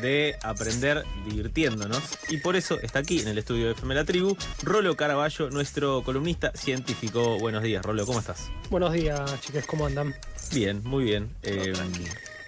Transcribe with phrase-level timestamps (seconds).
[0.00, 4.36] de aprender divirtiéndonos y por eso está aquí en el estudio de FM La Tribu
[4.62, 7.38] Rolo Caraballo, nuestro columnista científico.
[7.38, 8.50] Buenos días, Rolo, ¿cómo estás?
[8.70, 10.14] Buenos días, chicas, ¿cómo andan?
[10.52, 11.30] Bien, muy bien.
[11.42, 11.72] Eh,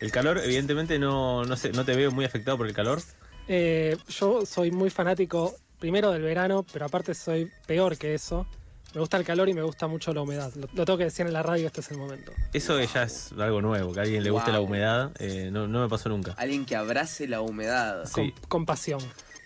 [0.00, 3.02] el calor, evidentemente, no, no, sé, no te veo muy afectado por el calor.
[3.48, 8.46] Eh, yo soy muy fanático, primero del verano, pero aparte soy peor que eso.
[8.94, 10.52] Me gusta el calor y me gusta mucho la humedad.
[10.54, 12.32] Lo, lo tengo que decir en la radio, este es el momento.
[12.52, 14.54] Eso ya es algo nuevo, que a alguien le guste Wow.
[14.54, 15.12] la humedad.
[15.20, 16.32] eh, no, no me pasó nunca.
[16.36, 18.04] Alguien que abrace la humedad.
[18.06, 18.32] Sí.
[18.32, 19.00] Con, con pasión.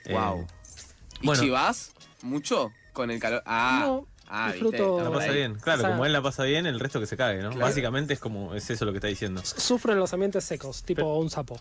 [0.06, 0.46] Eh, Wow.
[1.20, 1.42] ¿Y bueno.
[1.42, 1.92] chivas?
[2.22, 2.72] ¿Mucho?
[2.94, 3.42] Con el calor.
[3.44, 5.56] Ah, No, ah disfruto- La pasa bien.
[5.56, 7.50] Claro, O sea- como él la pasa bien, el resto que se cague, ¿no?
[7.50, 7.66] Claro.
[7.66, 9.42] Básicamente es como, es eso lo que está diciendo.
[9.44, 11.58] Sufro en los ambientes secos, tipo un sapo.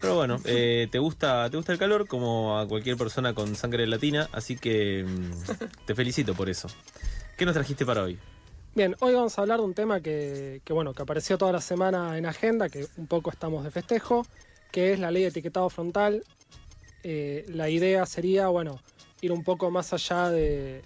[0.00, 3.86] Pero bueno, eh, te gusta, te gusta el calor como a cualquier persona con sangre
[3.86, 6.68] latina, así que mm, te felicito por eso.
[7.36, 8.18] ¿Qué nos trajiste para hoy?
[8.74, 11.62] Bien, hoy vamos a hablar de un tema que, que, bueno, que apareció toda la
[11.62, 14.26] semana en agenda, que un poco estamos de festejo,
[14.70, 16.24] que es la ley de etiquetado frontal.
[17.02, 18.78] Eh, la idea sería, bueno,
[19.22, 20.82] ir un poco más allá de,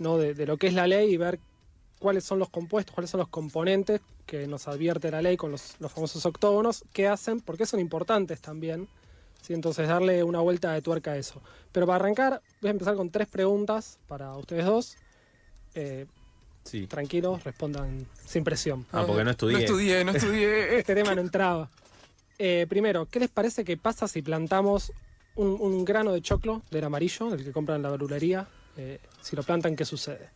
[0.00, 0.18] ¿no?
[0.18, 1.38] de, de lo que es la ley y ver
[2.04, 5.76] cuáles son los compuestos, cuáles son los componentes que nos advierte la ley con los,
[5.80, 8.88] los famosos octógonos, qué hacen, porque son importantes también.
[9.40, 9.54] ¿sí?
[9.54, 11.40] Entonces darle una vuelta de tuerca a eso.
[11.72, 14.96] Pero para arrancar, voy a empezar con tres preguntas para ustedes dos.
[15.74, 16.04] Eh,
[16.62, 16.86] Sí.
[16.86, 18.86] tranquilos, respondan sin presión.
[18.92, 19.54] Ah, porque no estudié.
[19.56, 20.78] No estudié, no estudié.
[20.78, 21.70] Este tema no entraba.
[22.38, 24.92] Eh, primero, ¿qué les parece que pasa si plantamos
[25.36, 28.46] un, un grano de choclo del amarillo, el que compran en la verdulería?
[28.76, 30.28] Eh, si lo plantan, ¿qué sucede?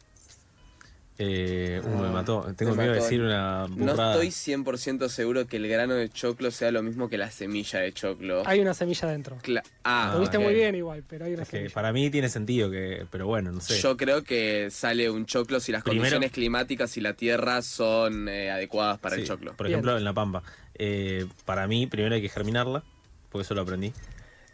[1.20, 2.46] Eh, uh, me Ah, mató.
[2.56, 3.04] Tengo me miedo de mató.
[3.04, 7.18] decir una No estoy 100% seguro que el grano de choclo sea lo mismo que
[7.18, 8.44] la semilla de choclo.
[8.46, 9.36] Hay una semilla dentro.
[9.42, 11.74] Cla- ah, lo viste muy bien igual, pero hay una Es que semilla.
[11.74, 13.80] para mí tiene sentido que, pero bueno, no sé.
[13.80, 18.28] Yo creo que sale un choclo si las Primero- condiciones climáticas y la tierra son
[18.28, 19.54] eh, adecuadas para el choclo.
[19.54, 19.78] Por Bien.
[19.80, 20.42] ejemplo, en la pampa.
[20.76, 22.84] Eh, para mí, primero hay que germinarla,
[23.30, 23.92] porque eso lo aprendí.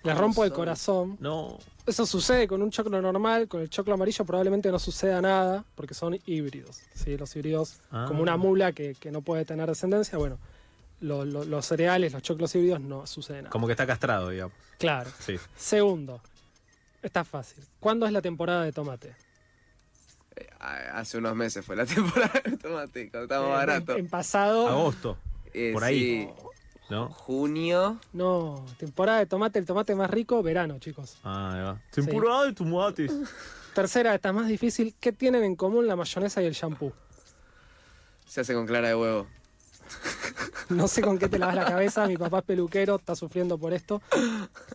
[0.02, 1.18] ¿Cómo rompo el corazón.
[1.20, 5.64] No, Eso sucede con un choclo normal, con el choclo amarillo probablemente no suceda nada,
[5.74, 6.80] porque son híbridos.
[6.94, 7.16] ¿sí?
[7.18, 8.06] Los híbridos, Ah.
[8.08, 10.38] como una mula que, que no puede tener descendencia, bueno,
[11.00, 13.50] lo- lo- los cereales, los choclos híbridos no sucede nada.
[13.50, 14.56] como que está castrado, digamos.
[14.78, 15.10] Claro.
[15.18, 15.36] Sí.
[15.56, 16.22] Segundo,
[17.02, 17.62] está fácil.
[17.80, 19.14] ¿Cuándo es la temporada de tomate?
[20.36, 20.48] Eh,
[20.94, 23.92] hace unos meses fue la temporada de tomate, cuando estaba Eh, barato.
[23.92, 25.18] En, en pasado, Agosto,
[25.52, 26.00] Eh, por ahí.
[26.24, 26.28] sí,
[26.90, 27.08] ¿no?
[27.10, 27.98] junio.
[28.12, 31.16] no, temporada de tomate, el tomate más rico, verano, chicos.
[31.24, 31.80] Ah, ahí va.
[31.90, 33.12] Temporada de tomates.
[33.74, 36.92] Tercera, esta más difícil, ¿qué tienen en común la mayonesa y el shampoo?
[38.26, 39.26] Se hace con clara de huevo.
[40.70, 43.74] No sé con qué te lavas la cabeza, mi papá es peluquero, está sufriendo por
[43.74, 44.00] esto.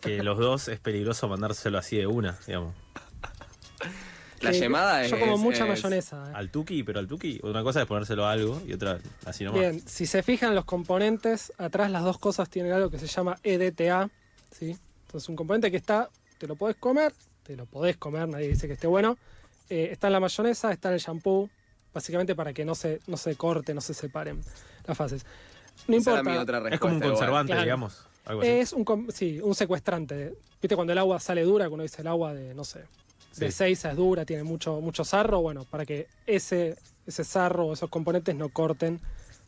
[0.00, 2.74] Que los dos es peligroso mandárselo así de una, digamos.
[4.40, 5.10] La llamada es.
[5.10, 6.30] Yo como mucha es- mayonesa.
[6.30, 6.32] eh.
[6.34, 9.60] Al tuki, pero al tuki, una cosa es ponérselo a algo y otra así nomás.
[9.60, 13.36] Bien, si se fijan los componentes, atrás las dos cosas tienen algo que se llama
[13.42, 14.08] EDTA,
[14.50, 14.76] ¿sí?
[15.06, 16.08] Entonces un componente que está,
[16.38, 17.12] te lo podés comer,
[17.42, 19.18] te lo podés comer, nadie dice que esté bueno.
[19.68, 21.50] Eh, está en la mayonesa, está en el shampoo,
[21.92, 24.40] básicamente para que no se, no se corte, no se separen
[24.86, 25.24] las fases.
[25.86, 26.40] No esa importa.
[26.42, 27.62] otra es como un conservante, Claro.
[27.64, 28.06] digamos.
[28.26, 28.50] Algo así.
[28.50, 30.34] Es un, sí, un secuestrante.
[30.60, 31.68] ¿Viste cuando el agua sale dura?
[31.68, 32.84] Cuando dice el agua de, no sé,
[33.36, 33.58] de Sí.
[33.58, 35.40] 6 es dura, tiene mucho, mucho sarro.
[35.40, 36.76] Bueno, para que ese,
[37.06, 39.00] ese sarro o esos componentes no corten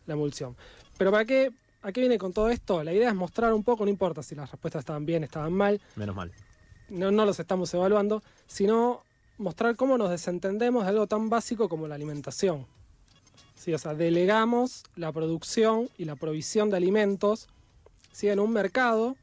[0.06, 0.56] la emulsión.
[0.98, 1.50] Pero ¿para qué?
[1.82, 2.84] ¿A qué viene con todo esto?
[2.84, 5.80] La idea es mostrar un poco, no importa si las respuestas estaban bien, estaban mal,
[5.96, 6.30] Menos mal.
[6.88, 9.02] no, no los estamos evaluando, sino
[9.38, 12.66] mostrar cómo nos desentendemos de algo tan básico como la alimentación.
[13.56, 17.48] Sí, o sea, delegamos la producción y la provisión de alimentos
[18.12, 18.28] ¿sí?
[18.28, 19.16] en un mercado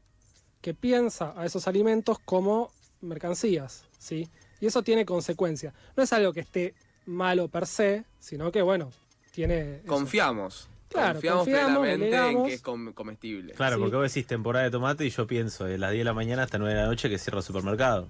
[0.60, 2.70] que piensa a esos alimentos como
[3.00, 3.84] mercancías.
[3.98, 4.28] ¿sí?
[4.60, 5.74] Y eso tiene consecuencias.
[5.96, 6.74] No es algo que esté
[7.06, 8.90] malo per se, sino que, bueno,
[9.32, 9.76] tiene...
[9.76, 9.86] eso.
[9.86, 10.68] Confiamos.
[10.88, 13.54] Claro, confiamos, confiamos, plenamente en que es com- comestible.
[13.54, 13.82] Claro, Sí.
[13.82, 16.42] porque vos decís temporada de tomate y yo pienso de las 10 de la mañana
[16.42, 18.08] hasta 9 de la noche que cierra el supermercado.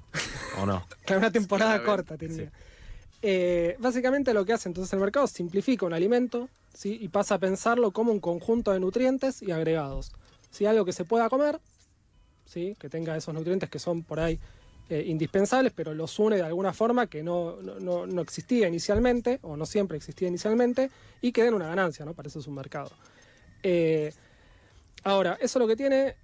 [0.58, 0.84] ¿O no?
[1.04, 2.50] Claro, una temporada corta tenía.
[3.22, 6.96] Eh, básicamente lo que hace entonces el mercado es simplifica un alimento ¿sí?
[6.98, 10.12] y pasa a pensarlo como un conjunto de nutrientes y agregados.
[10.50, 10.64] ¿sí?
[10.64, 11.60] Algo que se pueda comer,
[12.46, 12.76] ¿sí?
[12.80, 14.40] que tenga esos nutrientes que son por ahí
[14.90, 19.56] eh, indispensables, pero los une de alguna forma que no, no- no- existía inicialmente, o
[19.56, 20.90] no siempre existía inicialmente,
[21.22, 22.12] y que den una ganancia, ¿no?
[22.12, 22.90] Para eso es un mercado.
[23.62, 24.12] Eh,
[25.04, 26.16] ahora, eso lo que tiene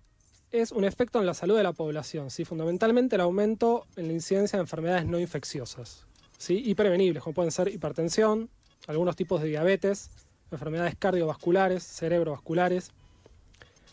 [0.52, 2.44] es un efecto en la salud de la población, ¿sí?
[2.44, 6.06] fundamentalmente el aumento en la incidencia de enfermedades no infecciosas
[6.38, 6.62] ¿sí?
[6.64, 8.48] y prevenibles, como pueden ser hipertensión,
[8.86, 10.10] algunos tipos de diabetes,
[10.50, 12.90] enfermedades cardiovasculares, cerebrovasculares.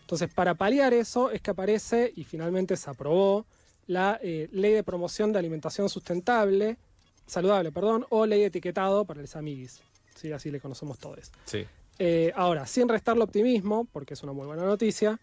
[0.01, 3.45] Entonces, para paliar eso es que aparece y finalmente se aprobó
[3.87, 6.77] la eh, Ley de Promoción de Alimentación Sustentable,
[7.25, 9.81] Saludable, perdón, o Ley de Etiquetado para los amiguis.
[10.15, 10.31] ¿sí?
[10.31, 11.31] Así le conocemos todos.
[11.45, 11.65] Sí.
[11.99, 15.19] Eh, ahora, sin restarle optimismo, porque es una muy buena noticia,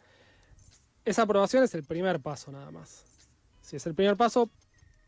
[1.05, 3.05] esa aprobación es el primer paso nada más.
[3.61, 4.51] Sí, es el primer paso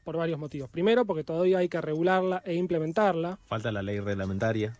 [0.05, 0.69] por varios motivos.
[0.69, 3.39] Primero, porque todavía hay que regularla e implementarla.
[3.47, 4.77] Falta la ley reglamentaria.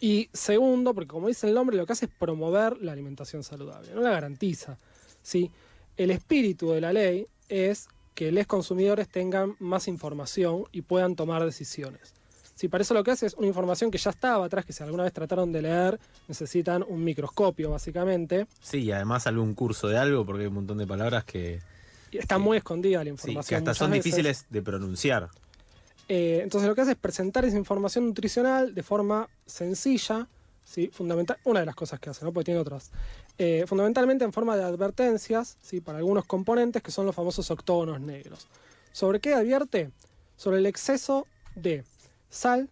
[0.00, 3.94] Y segundo, porque como dice el nombre, lo que hace es promover la alimentación saludable,
[3.94, 4.78] no la garantiza.
[5.22, 5.50] ¿sí?
[5.96, 7.88] El espíritu de la ley es
[8.18, 12.14] que los consumidores tengan más información y puedan tomar decisiones.
[12.56, 14.82] Si para eso lo que hace es una información que ya estaba atrás, que si
[14.82, 18.48] alguna vez trataron de leer, necesitan un microscopio, básicamente.
[18.60, 21.60] Sí, y además algún curso de algo, porque hay un montón de palabras que,
[22.10, 22.42] Está Sí.
[22.42, 23.44] muy escondida la sí, información.
[23.46, 24.04] que hasta son veces.
[24.04, 25.28] difíciles de pronunciar.
[26.08, 30.26] Eh, entonces lo que hace es presentar esa información nutricional de forma sencilla,
[30.68, 30.88] ¿sí?
[30.92, 32.32] Fundamental, una de las cosas que hace, ¿no?
[32.32, 32.90] porque tiene otras.
[33.38, 35.80] Eh, fundamentalmente en forma de advertencias ¿sí?
[35.80, 38.46] para algunos componentes que son los famosos octógonos negros.
[38.92, 39.90] ¿Sobre qué advierte?
[40.36, 41.84] Sobre el exceso de
[42.30, 42.68] sal,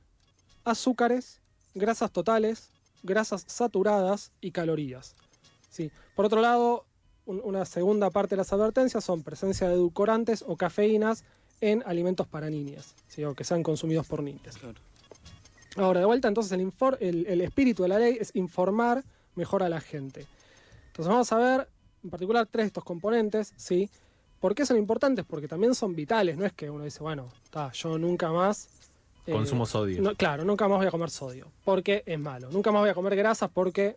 [0.65, 1.41] azúcares,
[1.75, 2.71] grasas totales,
[3.03, 5.15] grasas saturadas y calorías.
[5.71, 5.91] ¿sí?
[6.15, 6.85] Por otro lado,
[7.27, 11.25] un- una segunda parte de las advertencias son presencia de edulcorantes o cafeínas
[11.61, 13.25] en alimentos para niñas, ¿sí?
[13.25, 14.57] o que sean consumidos por niñas.
[14.59, 14.79] Claro.
[15.76, 19.69] Ahora, de vuelta, entonces el, el- el espíritu de la ley es informar mejor a
[19.69, 20.26] la gente.
[20.88, 21.69] Entonces vamos a ver
[22.05, 23.90] en particular tres de estos componentes, ¿sí?
[24.40, 25.25] ¿Por qué son importantes?
[25.28, 28.69] Porque también son vitales, no es que uno dice, bueno, ta, yo nunca más...
[29.26, 30.00] eh, Consumo sodio.
[30.02, 32.49] no, claro, nunca más voy a comer sodio, porque es malo.
[32.50, 33.96] Nunca más voy a comer grasas porque,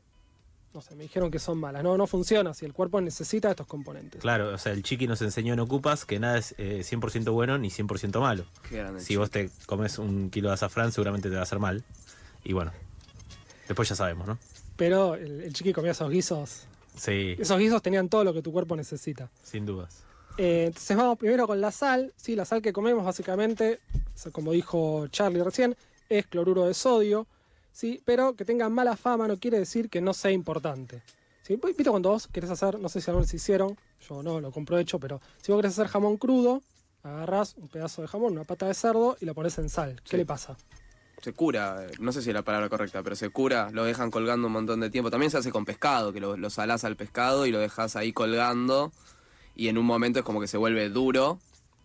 [0.73, 1.83] no sé, me dijeron que son malas.
[1.83, 4.21] No, no funciona si el cuerpo necesita estos componentes.
[4.21, 7.57] Claro, o sea, el chiqui nos enseñó en Ocupas que nada es eh, 100% bueno
[7.57, 8.45] ni 100% malo.
[8.69, 9.01] Qué grande.
[9.01, 11.83] Si vos te comes un kilo de azafrán, seguramente te va a hacer mal.
[12.43, 12.71] Y bueno,
[13.67, 14.37] después ya sabemos, ¿no?
[14.77, 16.65] Pero el, el chiqui comía esos guisos.
[16.95, 19.29] Sí, Esos guisos tenían todo lo que tu cuerpo necesita.
[19.43, 20.03] sin dudas.
[20.37, 22.13] Eh, entonces vamos primero con la sal.
[22.15, 23.79] Sí, la sal que comemos básicamente,
[24.31, 25.75] como dijo Charlie recién,
[26.09, 27.27] es cloruro de sodio.
[27.71, 31.01] Sí, pero que tenga mala fama no quiere decir que no sea importante.
[31.43, 31.59] ¿Sí?
[31.63, 33.77] Viste cuando vos querés hacer, no sé si alguna vez hicieron,
[34.07, 36.61] yo no, lo compro hecho, pero si vos querés hacer jamón crudo,
[37.03, 39.95] agarrás un pedazo de jamón, una pata de cerdo y la pones en sal.
[40.03, 40.17] ¿Qué Sí.
[40.17, 40.57] le pasa?
[41.21, 44.09] Se cura, eh, no sé si es la palabra correcta, pero se cura, lo dejan
[44.11, 45.09] colgando un montón de tiempo.
[45.09, 48.13] También se hace con pescado, que lo, lo salás al pescado y lo dejas ahí
[48.13, 48.91] colgando.
[49.55, 51.39] Y en un momento es como que se vuelve duro.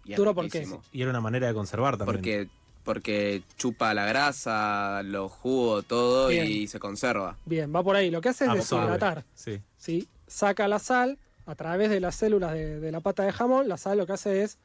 [0.05, 0.59] Y ¿Duro por qué?
[0.59, 0.83] riquísimo.
[0.93, 2.17] Y era una manera de conservar también.
[2.17, 2.49] Porque,
[2.85, 6.47] porque chupa la grasa, los jugos, todo Bien.
[6.47, 7.37] y se conserva.
[7.47, 8.11] Bien, va por ahí.
[8.11, 8.83] Lo que hace es Absorbe.
[8.87, 9.25] deshidratar.
[9.35, 9.61] Sí.
[9.79, 10.09] ¿sí?
[10.27, 13.69] Saca la sal a través de las células de, de la pata de jamón.
[13.69, 14.59] La sal lo que hace es,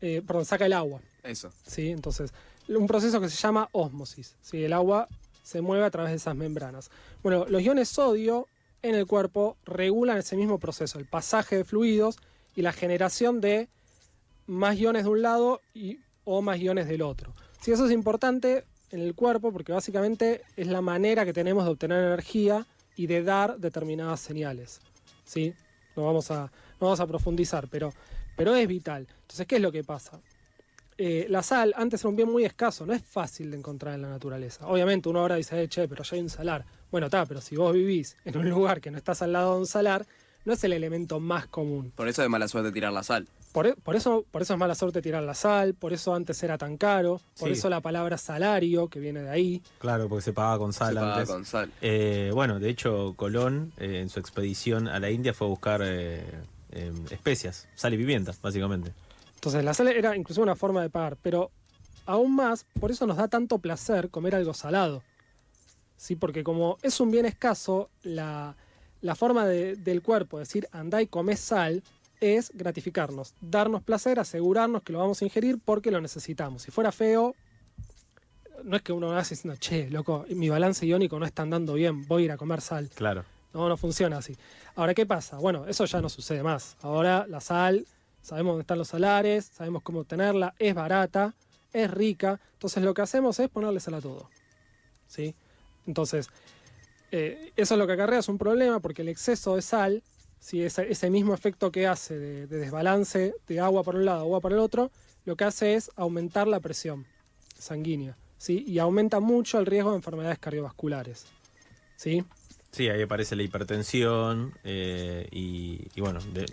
[0.00, 1.00] eh, perdón, saca el agua.
[1.22, 1.50] Eso.
[1.66, 1.90] ¿sí?
[1.90, 2.32] Entonces,
[2.68, 4.34] un proceso que se llama ósmosis.
[4.42, 4.64] ¿sí?
[4.64, 5.08] El agua
[5.44, 6.90] se mueve a través de esas membranas.
[7.22, 8.48] Bueno, los iones sodio
[8.82, 12.16] en el cuerpo regulan ese mismo proceso, el pasaje de fluidos
[12.56, 13.68] y la generación de
[14.46, 17.32] más iones de un lado y, o más iones del otro.
[17.62, 21.70] Sí, eso es importante en el cuerpo porque básicamente es la manera que tenemos de
[21.70, 22.66] obtener energía
[22.96, 24.80] y de dar determinadas señales.
[25.24, 25.54] ¿sí?
[25.94, 26.42] No, vamos a,
[26.80, 27.92] no vamos a profundizar, pero,
[28.36, 29.06] pero es vital.
[29.22, 30.20] Entonces, ¿qué es lo que pasa?
[30.98, 34.02] Eh, la sal antes era un bien muy escaso, no es fácil de encontrar en
[34.02, 34.66] la naturaleza.
[34.66, 36.64] Obviamente uno ahora dice, eh, che, pero ya hay un salar.
[36.90, 39.60] Bueno, está, pero si vos vivís en un lugar que no estás al lado de
[39.60, 40.04] un salar,
[40.44, 41.92] no es el elemento más común.
[41.94, 43.28] Por eso es mala suerte tirar la sal.
[43.52, 46.42] Por, e- por eso, por eso es mala suerte tirar la sal, por eso antes
[46.42, 47.52] era tan caro, por Sí.
[47.54, 49.62] eso la palabra salario, que viene de ahí.
[49.78, 51.28] Claro, porque se pagaba con sal se antes.
[51.28, 51.70] con sal.
[51.82, 55.82] Eh, bueno, de hecho, Colón eh, en su expedición a la India fue a buscar
[55.84, 56.24] eh,
[56.70, 58.92] eh, especias, sal y pimienta, básicamente.
[59.34, 61.50] Entonces la sal era incluso una forma de pagar, pero
[62.06, 65.02] aún más, por eso nos da tanto placer comer algo salado.
[65.98, 66.16] ¿Sí?
[66.16, 68.56] Porque como es un bien escaso, la,
[69.02, 71.82] la forma de- del cuerpo de decir andá y comé sal
[72.22, 76.62] es gratificarnos, darnos placer, asegurarnos que lo vamos a ingerir porque lo necesitamos.
[76.62, 77.34] Si fuera feo,
[78.62, 82.06] no es que uno hace diciendo, che, loco, mi balance iónico no está andando bien,
[82.06, 82.88] voy a ir a comer sal.
[82.94, 83.24] Claro.
[83.52, 84.36] No, no funciona así.
[84.76, 85.36] Ahora, ¿qué pasa?
[85.38, 86.76] Bueno, eso ya no sucede más.
[86.80, 87.86] Ahora la sal,
[88.22, 91.34] sabemos dónde están los salares, sabemos cómo obtenerla, es barata,
[91.72, 92.40] es rica.
[92.54, 94.30] Entonces lo que hacemos es ponerle sal a todo.
[95.08, 95.34] ¿Sí?
[95.86, 96.30] Entonces,
[97.10, 100.02] eh, eso es lo que acarrea es un problema porque el exceso de sal,
[100.42, 100.62] ¿sí?
[100.62, 104.52] ese, mismo efecto que hace de, de desbalance de agua por un lado, agua por
[104.52, 104.90] el otro,
[105.24, 107.06] lo que hace es aumentar la presión
[107.56, 108.16] sanguínea.
[108.38, 108.64] ¿sí?
[108.66, 111.26] Y aumenta mucho el riesgo de enfermedades cardiovasculares.
[111.96, 112.24] ¿sí?
[112.72, 116.46] Sí, ahí aparece la hipertensión eh, y, y bueno, de,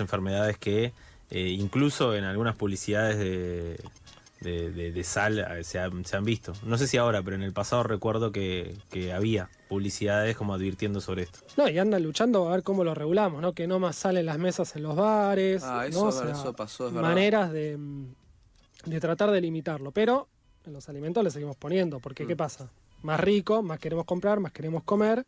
[0.00, 0.92] enfermedades que
[1.30, 3.80] eh, incluso en algunas publicidades de,
[4.40, 6.52] de- de- de sal eh, se han, se han visto.
[6.64, 11.00] No sé si ahora, pero en el pasado recuerdo que, que había publicidades como advirtiendo
[11.00, 11.40] sobre esto.
[11.56, 13.52] No, y andan luchando a ver cómo lo regulamos, ¿no?
[13.52, 15.62] Que no más salen las mesas en los bares.
[15.62, 15.88] Ah, ¿no?
[15.88, 17.08] eso, O sea, eso pasó, es verdad.
[17.08, 18.06] maneras de, mm,
[18.86, 19.92] de tratar de limitarlo.
[19.92, 20.26] Pero
[20.66, 22.28] en los alimentos le seguimos poniendo, porque Mm.
[22.28, 22.70] ¿qué pasa?
[23.02, 25.24] Más rico, más queremos comprar, más queremos comer.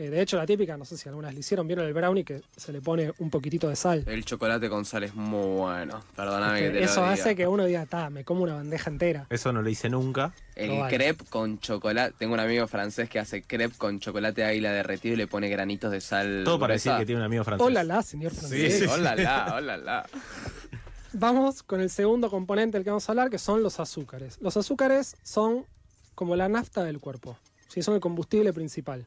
[0.00, 2.40] Eh, de hecho, la típica, no sé si algunas le hicieron, vieron el brownie que
[2.56, 4.02] se le pone un poquitito de sal.
[4.06, 6.00] El chocolate con sal es muy bueno.
[6.16, 7.12] Perdóname que, Que te lo eso diga.
[7.12, 9.26] hace que uno diga, ta, me como una bandeja entera.
[9.28, 10.32] Eso no lo hice nunca.
[10.56, 12.14] El crepe con chocolate.
[12.18, 15.50] Tengo un amigo francés que hace crepe con chocolate de águila derretido y le pone
[15.50, 16.44] granitos de sal.
[16.46, 17.66] Todo para decir que tiene un amigo francés.
[17.66, 18.78] Hola, la, señor francés.
[18.78, 18.86] sí.
[18.86, 20.06] Hola, la, hola, la.
[21.12, 24.38] Vamos con el segundo componente del que vamos a hablar, que son los azúcares.
[24.40, 25.66] Los azúcares son
[26.14, 27.36] como la nafta del cuerpo,
[27.68, 27.82] ¿sí?
[27.82, 29.06] son el combustible principal.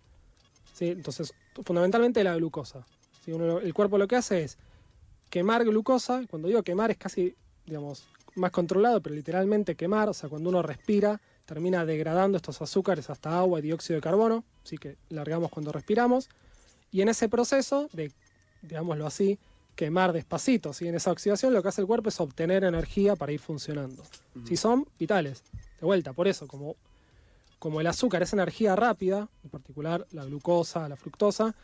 [0.73, 0.89] ¿Sí?
[0.89, 2.85] Entonces, fundamentalmente la glucosa.
[3.23, 3.31] ¿sí?
[3.31, 4.57] Uno lo- el cuerpo lo que hace es
[5.29, 10.29] quemar glucosa, cuando digo quemar es casi, digamos, más controlado, pero literalmente quemar, o sea,
[10.29, 14.97] cuando uno respira, termina degradando estos azúcares hasta agua y dióxido de carbono, así que
[15.09, 16.29] largamos cuando respiramos,
[16.91, 18.11] y en ese proceso de,
[18.61, 19.39] digámoslo así,
[19.75, 20.87] quemar despacito, ¿sí?
[20.87, 24.03] en esa oxidación lo que hace el cuerpo es obtener energía para ir funcionando.
[24.47, 25.43] Si son vitales,
[25.79, 26.75] de vuelta, por eso, como,
[27.63, 31.55] como el azúcar es energía rápida, en particular la glucosa, la fructosa,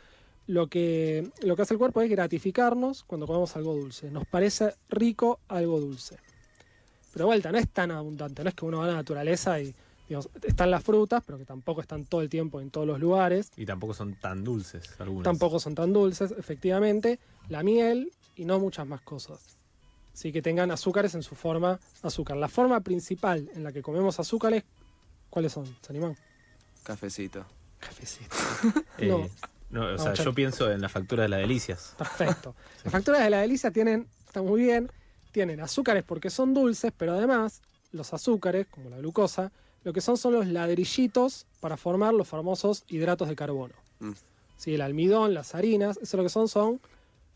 [0.46, 4.10] lo que, lo que hace el cuerpo es gratificarnos cuando comemos algo dulce.
[4.10, 6.16] Nos parece rico algo dulce.
[7.12, 9.60] Pero de vuelta, no es tan abundante, no es que uno va a la naturaleza
[9.60, 9.74] y
[10.08, 13.50] digamos, están las frutas, pero que tampoco están todo el tiempo en todos los lugares.
[13.58, 15.24] Y tampoco son tan dulces algunas.
[15.24, 17.18] Tampoco son tan dulces, efectivamente.
[17.50, 19.58] La miel y no muchas más cosas.
[20.14, 22.38] Sí, que tengan azúcares en su forma azúcar.
[22.38, 24.64] La forma principal en la que comemos azúcares,
[25.30, 25.66] ¿cuáles son?
[25.66, 26.16] ¿Se animan?
[26.82, 27.44] Cafecito.
[27.78, 28.36] Cafecito.
[28.98, 29.28] Eh, No.
[29.70, 31.94] no, o sea, yo pienso en la factura de las delicias.
[31.96, 32.54] Perfecto.
[32.84, 34.90] Las facturas de la delicia tienen, está muy bien,
[35.32, 39.52] tienen azúcares porque son dulces, pero además los azúcares, como la glucosa,
[39.84, 43.74] lo que son son los ladrillitos para formar los famosos hidratos de carbono.
[44.00, 44.12] Mm.
[44.56, 46.80] Sí, el almidón, las harinas, eso lo que son son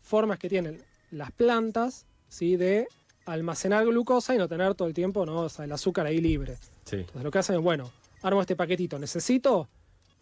[0.01, 2.55] formas que tienen las plantas ¿sí?
[2.57, 2.87] de
[3.25, 5.41] almacenar glucosa y no tener todo el tiempo ¿no?
[5.41, 6.57] O sea, el azúcar ahí libre.
[6.85, 6.97] Sí.
[6.97, 7.91] Entonces lo que hacen es, bueno,
[8.21, 9.67] armo este paquetito, necesito,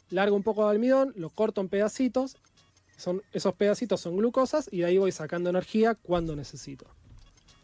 [0.09, 2.37] largo un poco de almidón, lo corto en pedacitos,
[2.97, 6.85] son, esos pedacitos son glucosas y de ahí voy sacando energía cuando necesito.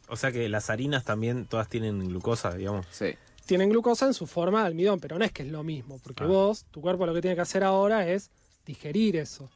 [0.09, 2.85] O sea que las harinas también todas tienen glucosa, digamos.
[2.91, 3.15] Sí.
[3.45, 6.23] Tienen glucosa en su forma de almidón, pero no es que es lo mismo, porque
[6.23, 6.27] Ah.
[6.27, 8.29] vos, tu cuerpo lo que tiene que hacer ahora es
[8.65, 9.49] digerir eso.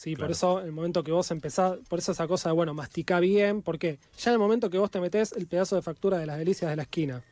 [0.00, 3.20] Sí, por eso el momento que vos empezás, por eso esa cosa de, bueno, mastica
[3.20, 6.24] bien, porque ya en el momento que vos te metés el pedazo de factura de
[6.24, 7.22] las delicias de la esquina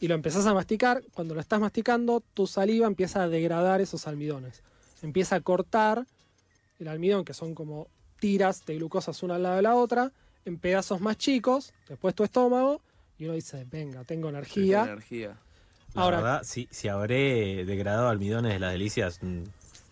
[0.00, 4.06] y lo empezás a masticar, cuando lo estás masticando, tu saliva empieza a degradar esos
[4.06, 4.62] almidones.
[5.02, 6.06] Empieza a cortar
[6.78, 7.86] el almidón, que son como
[8.18, 10.10] tiras de glucosas una al lado de la otra,
[10.46, 12.80] en pedazos más chicos, después tu estómago,
[13.18, 14.84] y uno dice, venga, tengo energía.
[14.84, 15.36] Energía.
[15.92, 19.20] La Ahora- verdad, si, si habré degradado almidones de las delicias.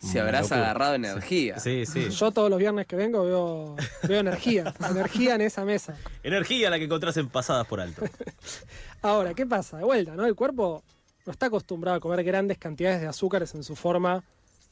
[0.05, 0.61] Mm, Si una habrás locura.
[0.61, 1.59] agarrado energía.
[1.59, 2.11] Sí, sí.
[2.11, 5.97] Yo todos los viernes que vengo veo, veo energía, energía en esa mesa.
[6.23, 8.03] Energía la que encontrás en pasadas por alto.
[9.03, 9.79] Ahora, ¿qué pasa?
[9.79, 10.25] De vuelta, ¿no?
[10.25, 10.83] El cuerpo
[11.27, 14.23] no está acostumbrado a comer grandes cantidades de azúcares en su forma,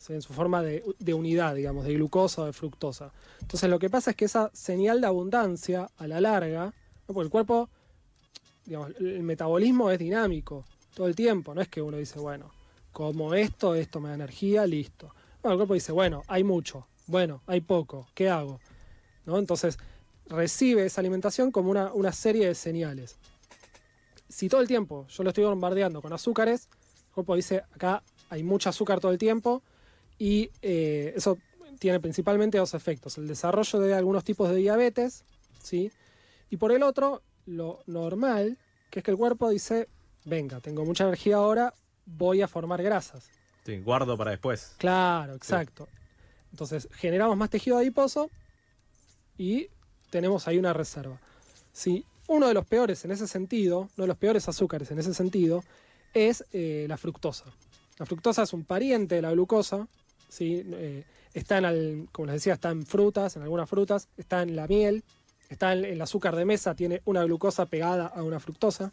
[0.09, 3.11] en su forma de, de unidad, digamos, de glucosa o de fructosa.
[3.41, 7.15] Entonces lo que pasa es que esa señal de abundancia, a la larga, ¿no?
[7.15, 7.69] porque el cuerpo,
[8.65, 12.51] digamos, el metabolismo es dinámico todo el tiempo, no es que uno dice, bueno,
[12.93, 15.15] como esto, esto me da energía, listo.
[15.45, 18.61] El cuerpo dice, bueno, hay mucho, bueno, hay poco, ¿qué hago?
[19.27, 19.39] ¿No?
[19.39, 19.79] Entonces
[20.27, 23.19] recibe esa alimentación como una, una serie de señales
[24.33, 26.69] si todo el tiempo yo lo estoy bombardeando con azúcares,
[27.09, 29.63] el cuerpo dice, acá hay mucho azúcar todo el tiempo
[30.19, 31.37] y eh, eso
[31.79, 33.19] tiene principalmente dos efectos.
[33.19, 35.25] El desarrollo de algunos tipos de diabetes,
[35.63, 35.93] ¿sí?
[36.49, 38.57] Y por el otro, lo normal,
[38.89, 39.89] que es que el cuerpo dice,
[40.25, 41.75] venga, tengo mucha energía ahora,
[42.07, 43.29] voy a formar grasas.
[43.65, 44.75] Sí, guardo para después.
[44.79, 45.89] Claro, exacto.
[46.51, 48.31] Entonces generamos más tejido adiposo
[49.39, 49.69] y
[50.11, 51.19] tenemos ahí una reserva.
[51.73, 55.15] Si uno de los peores en ese sentido, uno de los peores azúcares en ese
[55.15, 55.65] sentido,
[56.13, 57.45] es eh, la fructosa.
[57.99, 59.89] La fructosa es un pariente de la glucosa,
[60.29, 60.63] ¿sí?
[60.67, 61.05] Eh,
[61.35, 65.05] está en, como les decía, está en frutas, en algunas frutas, está en la miel,
[65.49, 68.93] está en el azúcar de mesa, tiene una glucosa pegada a una fructosa.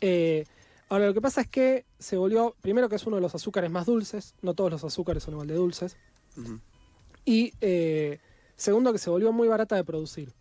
[0.00, 0.44] Eh,
[0.88, 3.70] ahora, lo que pasa es que se volvió, primero que es uno de los azúcares
[3.70, 5.96] más dulces, no todos los azúcares son igual de dulces,
[7.24, 8.18] y eh,
[8.56, 10.32] segundo que se volvió muy barata de producir.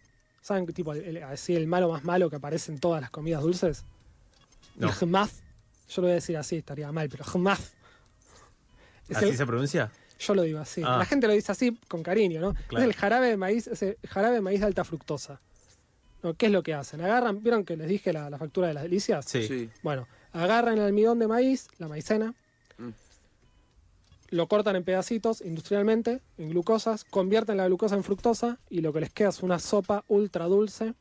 [0.42, 3.10] ¿Saben qué tipo, el, el- así el malo más malo que aparece en todas las
[3.10, 3.86] comidas dulces?
[4.76, 4.88] No.
[4.90, 5.32] El jmaf.
[5.90, 7.72] Yo lo voy a decir así, estaría mal, pero jmaf.
[9.08, 9.92] Es ¿Así el- se pronuncia?
[10.20, 10.82] Yo lo digo así.
[10.86, 10.98] Ah.
[10.98, 12.54] La gente lo dice así con cariño, ¿no?
[12.68, 12.84] Claro.
[12.84, 15.40] Es el jarabe de maíz, ese jarabe de maíz de alta fructosa.
[16.22, 16.34] ¿No?
[16.36, 17.02] ¿Qué es lo que hacen?
[17.02, 19.26] Agarran, ¿vieron que les dije la, la factura de las delicias?
[19.26, 19.46] Sí.
[19.48, 19.70] Sí.
[19.82, 22.34] Bueno, agarran el almidón de maíz, la maicena,
[22.78, 22.90] Mm.
[24.32, 29.02] lo cortan en pedacitos industrialmente, en glucosas, convierten la glucosa en fructosa y lo que
[29.02, 30.96] les queda es una sopa ultra dulce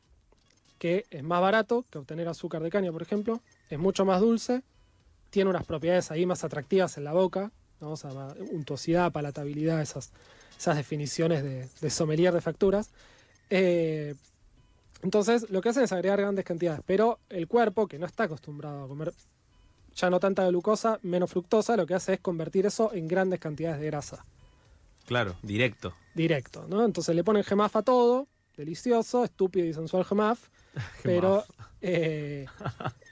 [0.77, 4.61] que es más barato que obtener azúcar de caña, por ejemplo, es mucho más dulce,
[5.29, 7.91] tiene unas propiedades ahí más atractivas en la boca, ¿no?
[7.93, 8.11] O sea,
[8.51, 10.11] untuosidad, palatabilidad, esas,
[10.59, 12.89] esas definiciones de, de sommelier de facturas.
[13.49, 14.13] Eh,
[15.03, 18.85] entonces, lo que hacen es agregar grandes cantidades, pero el cuerpo, que no está acostumbrado
[18.85, 19.13] a comer
[19.95, 23.79] ya no tanta glucosa, menos fructosa, lo que hace es convertir eso en grandes cantidades
[23.79, 24.25] de grasa,
[25.05, 25.93] Claro, directo.
[26.15, 26.83] directo, ¿no?
[26.85, 30.47] Entonces le ponen gemaf a todo, delicioso, estúpido y sensual gemaf,
[31.03, 31.43] pero
[31.81, 32.45] eh,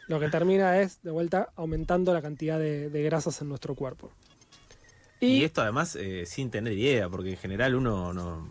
[0.07, 4.11] lo que termina es, de vuelta, aumentando la cantidad de, de grasas en nuestro cuerpo.
[5.19, 8.47] Y, esto además eh, sin tener idea, porque en general uno no...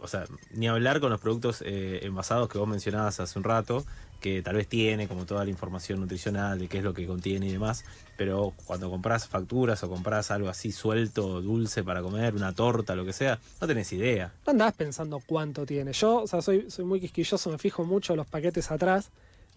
[0.00, 3.84] O sea, ni hablar con los productos eh, envasados que vos mencionabas hace un rato,
[4.20, 7.46] que tal vez tiene como toda la información nutricional de qué es lo que contiene
[7.46, 7.84] y demás,
[8.16, 13.04] pero cuando compras facturas o compras algo así suelto, dulce para comer, una torta, lo
[13.04, 14.32] que sea, no tenés idea.
[14.46, 15.92] No andás pensando cuánto tiene.
[15.92, 19.10] Yo, o sea, soy, muy quisquilloso, me fijo mucho en los paquetes atrás.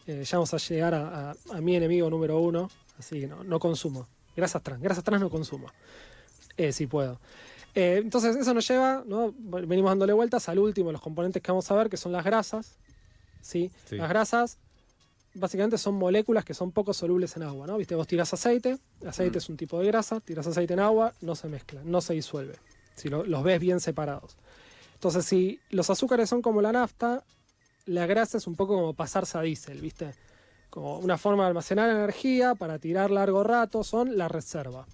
[0.07, 4.07] Eh, ya vamos a llegar a, mi enemigo número uno, así que no, no consumo.
[4.35, 5.67] Grasas trans, grasas trans no consumo.
[6.57, 7.19] Eh, si puedo.
[7.75, 9.33] Eh, entonces, eso nos lleva, ¿no?
[9.37, 12.75] venimos dándole vueltas al último los componentes que vamos a ver, que son las grasas.
[13.41, 13.71] ¿sí?
[13.87, 13.95] Sí.
[13.97, 14.57] Las grasas
[15.35, 17.67] básicamente son moléculas que son poco solubles en agua.
[17.67, 17.77] ¿no?
[17.77, 17.95] ¿Viste?
[17.95, 21.47] Vos tirás aceite, aceite es un tipo de grasa, tirás aceite en agua, no se
[21.47, 22.55] mezcla, no se disuelve.
[22.95, 24.35] Si lo- los ves bien separados.
[24.95, 27.23] Entonces, si los azúcares son como la nafta,
[27.85, 30.13] la grasa es un poco como pasarse a diésel, ¿viste?
[30.69, 34.85] Como una forma de almacenar energía para tirar largo rato, son la reserva.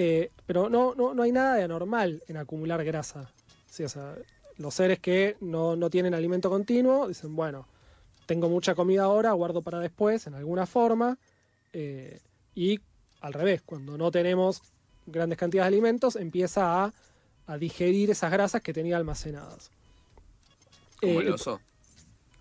[0.00, 3.32] Eh, pero no, no, no hay nada de anormal en acumular grasa.
[3.68, 4.14] Sí, o sea,
[4.56, 7.66] los seres que no, no tienen alimento continuo dicen, bueno,
[8.26, 11.18] tengo mucha comida ahora, guardo para después en alguna forma.
[11.72, 12.20] eh,
[12.54, 12.78] y
[13.20, 14.62] al revés, cuando no tenemos
[15.06, 16.92] grandes cantidades de alimentos, empieza a,
[17.48, 19.70] a digerir esas grasas que tenía almacenadas.
[21.00, 21.60] Como Eh, el oso.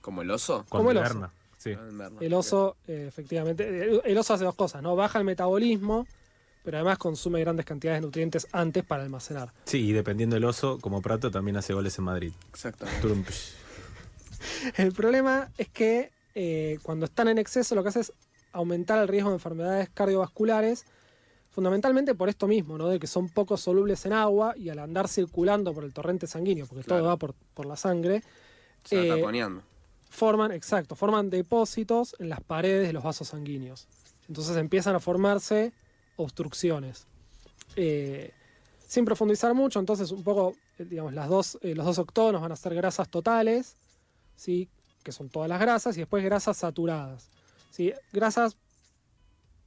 [0.01, 0.65] Como el oso.
[0.69, 1.31] Como el oso.
[1.57, 1.71] Sí.
[1.75, 2.09] Ah.
[2.19, 4.95] El oso, eh, efectivamente, el, el oso hace dos cosas, ¿no?
[4.95, 6.05] Baja el metabolismo,
[6.63, 9.53] pero además consume grandes cantidades de nutrientes antes para almacenar.
[9.65, 12.33] Sí, y dependiendo del oso, como Prato también hace goles en Madrid.
[12.49, 13.07] Exactamente.
[14.77, 18.13] El problema es que eh, cuando están en exceso lo que hace es
[18.51, 20.85] aumentar el riesgo de enfermedades cardiovasculares,
[21.49, 22.87] fundamentalmente por esto mismo, ¿no?
[22.87, 26.65] De que son poco solubles en agua y al andar circulando por el torrente sanguíneo,
[26.67, 27.01] porque Claro.
[27.03, 28.23] todo va por, por la sangre,
[28.83, 29.63] Se Eh, taponeando.
[30.09, 33.87] forman, exacto, forman depósitos en las paredes de los vasos sanguíneos.
[34.27, 35.73] Entonces empiezan a formarse
[36.17, 37.07] obstrucciones.
[37.75, 38.31] Eh,
[38.85, 42.51] sin profundizar mucho, entonces un poco, eh, digamos, las dos, eh, los dos octógonos van
[42.51, 43.75] a ser grasas totales,
[44.35, 44.69] ¿sí?
[45.03, 47.29] que son todas las grasas, y después grasas saturadas.
[47.71, 47.93] ¿sí?
[48.11, 48.57] Grasas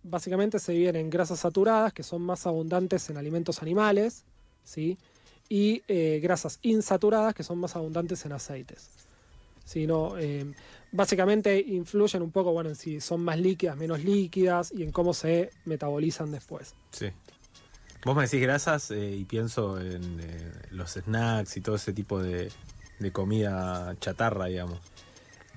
[0.03, 4.25] básicamente se dividen en grasas saturadas, que son más abundantes en alimentos animales,
[4.65, 4.99] ¿sí?
[5.49, 5.83] y
[6.21, 8.89] grasas insaturadas, que son más abundantes en aceites.
[9.65, 9.87] ¿sí?
[9.87, 10.15] No,
[10.93, 15.15] básicamente influyen un poco bueno, en si son más líquidas, menos líquidas, y en cómo
[15.15, 16.75] se metabolizan después.
[16.93, 17.07] Sí.
[18.05, 22.21] Vos me decís grasas eh, y pienso en eh, los snacks y todo ese tipo
[22.23, 22.51] de,
[22.99, 24.79] de comida chatarra, digamos.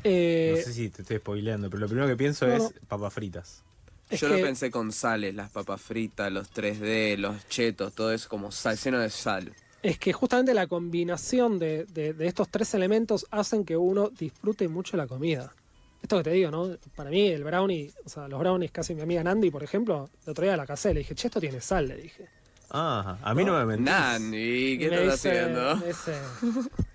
[0.04, 2.72] Eh, no sé si te estoy spoileando, pero lo primero que pienso no, es no.
[2.90, 3.64] papas fritas.
[4.10, 8.12] es Yo que- lo pensé con sales, las papas fritas, los 3D, los chetos, todo
[8.12, 9.54] eso como sal, lleno de sal.
[9.84, 14.68] Es que justamente la combinación de, de- de estos tres elementos hacen que uno disfrute
[14.68, 15.54] mucho la comida.
[16.02, 16.76] Esto que te digo, ¿no?
[16.96, 20.32] Para mí el brownie, o sea, los brownies casi mi amiga Nandi, por ejemplo, el
[20.32, 22.28] otro día la casé, le dije, che, esto tiene sal, le dije.
[22.72, 23.86] Ah, a mí no, me mentís.
[23.86, 25.76] Nani, ¿qué Me estás dice- haciendo?
[25.78, 26.14] me dice,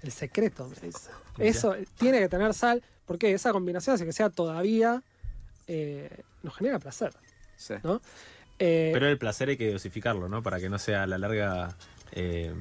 [0.03, 1.11] el secreto, me dice.
[1.39, 5.03] Eso tiene que tener sal, porque esa combinación hace que sea todavía,
[5.69, 6.11] eh,
[6.43, 7.13] nos genera placer,
[7.57, 7.75] Sí.
[7.85, 8.01] ¿no?
[8.59, 10.43] Eh, Pero el placer hay que dosificarlo, ¿no?
[10.43, 11.77] Para que no sea a la larga
[12.13, 12.53] eh,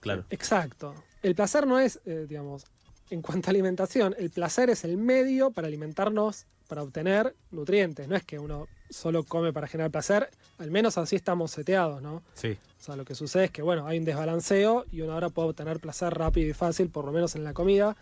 [0.00, 0.24] claro.
[0.30, 0.94] Exacto.
[1.22, 2.64] El placer no es, eh, digamos,
[3.10, 8.08] en cuanto a alimentación, el placer es el medio para alimentarnos, para obtener nutrientes.
[8.08, 12.22] No es que uno solo come para generar placer, al menos así estamos seteados, ¿no?
[12.34, 12.56] Sí.
[12.78, 15.50] O sea, lo que sucede es que, bueno, hay un desbalanceo y uno ahora puede
[15.50, 17.96] obtener placer rápido y fácil, por lo menos en la comida.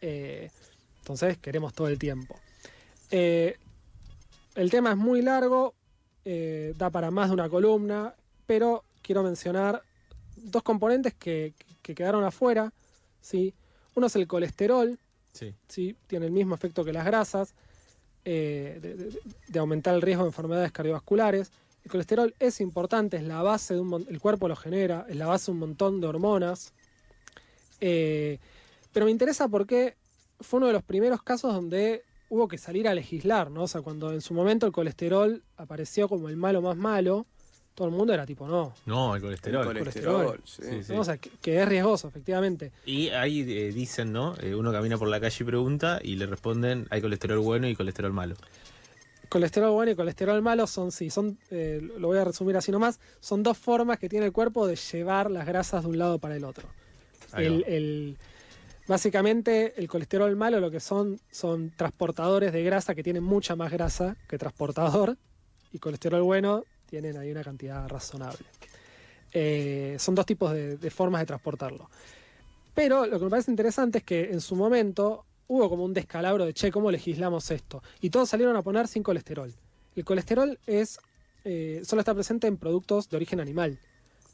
[0.00, 0.50] eh,
[1.00, 2.38] entonces, queremos todo el tiempo.
[3.10, 3.56] Eh,
[4.54, 5.74] el tema es muy largo,
[6.24, 8.14] eh, da para más de una columna,
[8.46, 9.82] pero quiero mencionar
[10.36, 12.72] dos componentes que, que quedaron afuera.
[13.20, 13.54] ¿sí?
[13.94, 14.98] Uno es el colesterol,
[15.32, 15.54] Sí.
[15.68, 15.96] ¿sí?
[16.06, 17.54] tiene el mismo efecto que las grasas,
[18.24, 21.50] eh, de, de- de aumentar el riesgo de enfermedades cardiovasculares.
[21.84, 25.26] El colesterol es importante, es la base de un el cuerpo lo genera, es la
[25.26, 26.72] base de un montón de hormonas.
[27.80, 28.38] Eh,
[28.92, 29.96] pero me interesa porque
[30.40, 33.64] fue uno de los primeros casos donde hubo que salir a legislar, ¿no?
[33.64, 37.26] O sea, cuando en su momento el colesterol apareció como el malo más malo,
[37.74, 39.66] todo el mundo era tipo, no, No, el colesterol.
[39.68, 40.62] El colesterol, sí.
[40.62, 40.92] Sí, sí.
[40.92, 41.00] ¿no?
[41.00, 42.72] O sea, que, que es riesgoso, efectivamente.
[42.84, 44.34] Y ahí eh, dicen, ¿no?
[44.40, 47.74] Eh, uno camina por la calle y pregunta y le responden, hay colesterol bueno y
[47.74, 48.34] colesterol malo.
[49.28, 53.00] Colesterol bueno y colesterol malo son, sí, son, eh, lo voy a resumir así nomás,
[53.20, 56.36] son dos formas que tiene el cuerpo de llevar las grasas de un lado para
[56.36, 56.68] el otro.
[57.36, 58.18] El-
[58.86, 63.70] básicamente el colesterol malo lo que son son transportadores de grasa que tienen mucha más
[63.72, 65.16] grasa que transportador
[65.72, 68.44] y colesterol bueno tienen ahí una cantidad razonable.
[69.32, 71.88] Eh, son dos tipos de, de formas de transportarlo.
[72.74, 76.44] Pero lo que me parece interesante es que en su momento hubo como un descalabro
[76.44, 77.82] de, che, ¿cómo legislamos esto?
[78.02, 79.50] Y todos salieron a poner sin colesterol.
[79.96, 80.98] El colesterol es
[81.44, 83.78] eh, solo está presente en productos de origen animal.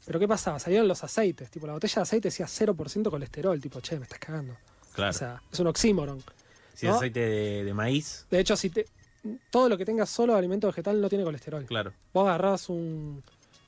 [0.05, 0.59] Pero ¿qué pasaba?
[0.59, 1.49] Salieron los aceites.
[1.49, 3.61] Tipo, la botella de aceite decía 0% colesterol.
[3.61, 4.57] Tipo, che, me estás cagando.
[4.93, 5.11] Claro.
[5.11, 6.21] O sea, es un oxímoron.
[6.73, 6.91] si ¿no?
[6.91, 8.85] es aceite de, de maíz, De hecho, si te,
[9.49, 11.65] todo lo que tenga solo alimento vegetal no tiene colesterol.
[11.65, 11.93] claro.
[12.13, 13.21] Vos agarrás un,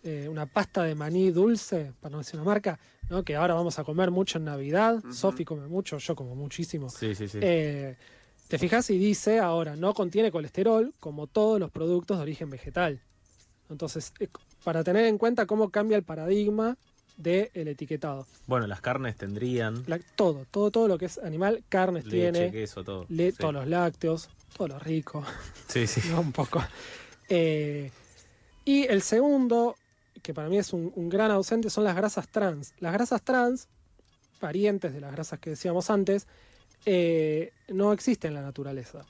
[0.03, 3.23] eh, una pasta de maní dulce, para no decir una marca, ¿no?
[3.23, 4.95] que ahora vamos a comer mucho en Navidad.
[4.97, 5.13] Ujú.
[5.13, 6.89] Sofi come mucho, yo como muchísimo.
[6.89, 7.39] Sí, sí, sí.
[7.41, 7.95] Eh,
[8.47, 12.99] te fijas y dice ahora, no contiene colesterol como todos los productos de origen vegetal.
[13.69, 14.27] Entonces, eh,
[14.63, 16.77] para tener en cuenta cómo cambia el paradigma
[17.17, 18.25] del etiquetado.
[18.47, 22.51] Bueno, las carnes tendrían La- todo, todo, todo lo que es animal, carnes leche, tiene,
[22.51, 23.05] queso, todo.
[23.09, 23.37] le- Sí.
[23.37, 25.23] todos los lácteos, todo lo rico,
[25.67, 26.01] Sí, sí.
[26.11, 26.21] ¿no?
[26.21, 26.63] un poco.
[27.29, 27.91] Eh,
[28.65, 29.75] y el segundo,
[30.21, 32.73] que para mí es un, un gran ausente, son las grasas trans.
[32.79, 33.67] Las grasas trans,
[34.39, 36.27] parientes de las grasas que decíamos antes,
[36.85, 39.05] eh, no existen en la naturaleza.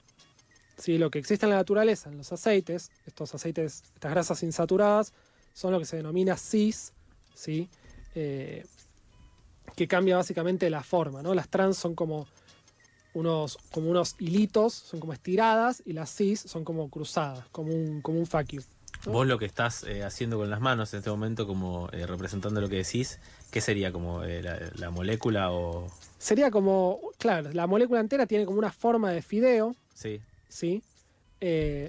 [0.78, 5.14] Sí, lo que existe en la naturaleza, en los aceites, estos aceites, estas grasas insaturadas,
[5.54, 6.94] son lo que se denomina cis,
[7.36, 7.70] ¿sí?
[8.16, 8.66] Eh,
[9.76, 11.34] que cambia básicamente la forma, ¿no?
[11.34, 12.28] Las trans son como
[13.14, 18.02] unos, como unos hilitos, son como estiradas, y las cis son como cruzadas, como un,
[18.02, 18.62] como un fuck you.
[19.06, 19.14] ¿no?
[19.14, 22.62] Vos lo que estás eh, haciendo con las manos en este momento, como eh, representando
[22.62, 23.20] lo que decís,
[23.50, 23.92] ¿qué sería?
[23.92, 25.88] ¿Como eh, la, la molécula o...?
[26.20, 30.84] Sería como, claro, la molécula entera tiene como una forma de fideo, Sí, ¿sí?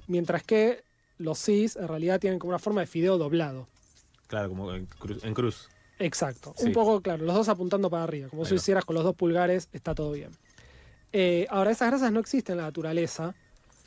[0.07, 0.83] Mientras que
[1.19, 3.69] los cis en realidad tienen como una forma de fideo doblado.
[4.27, 5.69] claro, como en, cru- en cruz.
[5.99, 6.55] Exacto.
[6.57, 6.67] Sí.
[6.67, 8.29] Un poco, claro, los dos apuntando para arriba.
[8.29, 8.57] Como Ahí si va.
[8.57, 10.31] hicieras con los dos pulgares, está todo bien.
[11.13, 13.35] Eh, ahora, esas grasas no existen en la naturaleza,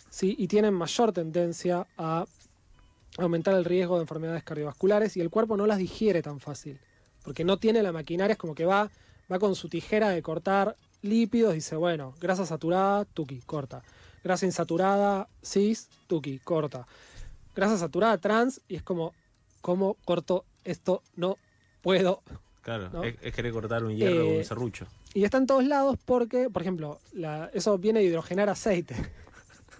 [0.10, 0.36] ¿sí?
[0.38, 2.26] Y tienen mayor tendencia a
[3.18, 6.80] aumentar el riesgo de enfermedades cardiovasculares y el cuerpo no las digiere tan fácil.
[7.24, 8.92] Porque no tiene la maquinaria, es como que va,
[9.32, 13.84] va con su tijera de cortar lípidos, dice, bueno, grasa saturada, tuki, corta.
[14.24, 16.88] Grasa insaturada, cis, tuki, corta.
[17.56, 19.14] Grasa saturada, trans, y es como,
[19.62, 21.02] ¿cómo corto esto?
[21.16, 21.38] No
[21.82, 22.22] puedo.
[22.66, 23.04] Claro, ¿No?
[23.04, 24.88] es, es querer cortar un hierro Eh, con un serrucho.
[25.14, 28.96] Y está en todos lados porque, por ejemplo, la- eso viene de hidrogenar aceite.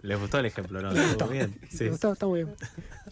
[0.04, 0.80] ¿Les gustó el ejemplo?
[0.84, 0.92] ¿No?
[0.92, 1.60] ¿Estuvo bien?
[1.68, 1.86] Sí.
[1.86, 2.56] Está, está muy bien.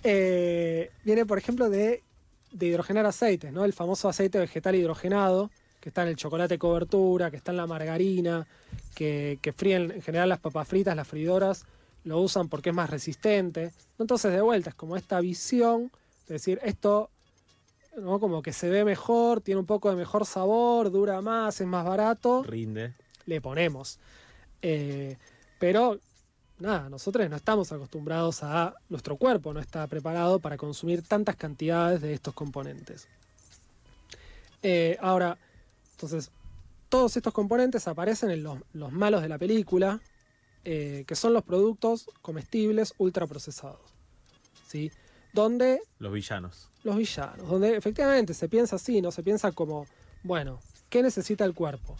[0.03, 2.03] Eh, viene, por ejemplo, de,
[2.51, 3.65] de hidrogenar aceites, ¿no?
[3.65, 7.65] El famoso aceite vegetal hidrogenado, que está en el chocolate cobertura, que está en la
[7.65, 8.45] margarina,
[8.93, 11.65] que, que fríen en general las papas fritas, las fridoras,
[12.03, 13.71] lo usan porque es más resistente.
[13.97, 15.91] Entonces, de vuelta, es como esta visión
[16.27, 17.09] de decir, esto,
[17.97, 18.19] ¿no?
[18.19, 21.85] Como que se ve mejor, tiene un poco de mejor sabor, dura más, es más
[21.85, 22.93] barato Rinde.
[23.25, 23.99] le ponemos.
[24.61, 25.17] Eh,
[25.59, 25.99] pero
[26.59, 32.01] nada, nosotros no estamos acostumbrados a, nuestro cuerpo no está preparado para consumir tantas cantidades
[32.01, 33.07] de estos componentes.
[34.61, 35.37] Eh, ahora,
[35.91, 36.31] entonces,
[36.89, 39.99] todos estos componentes aparecen en los, los malos de la película,
[40.63, 43.81] eh, que son los productos comestibles ultraprocesados.
[44.67, 44.91] ¿sí?
[45.33, 46.69] Donde Los villanos.
[46.83, 49.87] los villanos, donde efectivamente se piensa así, no se piensa como,
[50.23, 51.97] bueno, ¿qué necesita el cuerpo?